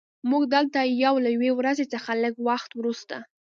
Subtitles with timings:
[0.29, 3.15] موږ دلته یو له یوې ورځې څخه لږ وخت وروسته